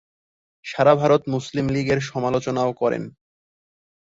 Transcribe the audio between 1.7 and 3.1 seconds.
লীগ এর সমালোচনাও করেন।